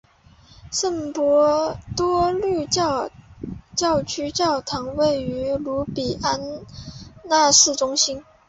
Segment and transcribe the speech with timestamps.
[0.71, 3.11] 圣伯多禄教
[4.01, 6.41] 区教堂位于卢比安
[7.25, 8.23] 纳市中心。